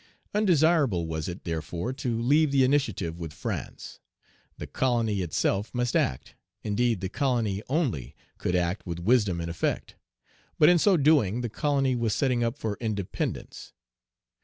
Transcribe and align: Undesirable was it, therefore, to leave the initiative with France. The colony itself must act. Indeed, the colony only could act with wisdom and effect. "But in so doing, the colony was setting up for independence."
Undesirable 0.33 1.05
was 1.05 1.27
it, 1.29 1.43
therefore, 1.43 1.93
to 1.93 2.19
leave 2.19 2.51
the 2.51 2.63
initiative 2.63 3.19
with 3.19 3.31
France. 3.31 3.99
The 4.57 4.65
colony 4.65 5.21
itself 5.21 5.71
must 5.75 5.95
act. 5.95 6.33
Indeed, 6.63 7.01
the 7.01 7.07
colony 7.07 7.61
only 7.69 8.15
could 8.39 8.55
act 8.55 8.87
with 8.87 8.97
wisdom 8.97 9.39
and 9.39 9.47
effect. 9.47 9.95
"But 10.57 10.69
in 10.69 10.79
so 10.79 10.97
doing, 10.97 11.41
the 11.41 11.49
colony 11.49 11.95
was 11.95 12.15
setting 12.15 12.43
up 12.43 12.57
for 12.57 12.79
independence." 12.81 13.73